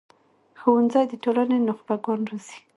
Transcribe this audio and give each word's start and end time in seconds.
ښوونځی 0.59 1.05
د 1.09 1.13
ټولنې 1.23 1.57
نخبه 1.67 1.95
ګان 2.03 2.21
روزي 2.29 2.57